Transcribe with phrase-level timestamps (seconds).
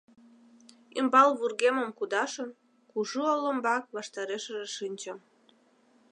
[0.99, 2.49] Ӱмбал вургемым кудашын,
[2.91, 5.17] кужу олымбак ваштарешыже шинчым.